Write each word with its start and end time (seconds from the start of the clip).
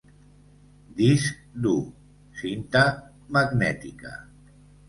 Disc 1.01 1.37
dur, 1.67 1.77
cinta 2.41 2.83
magnètica. 3.39 4.19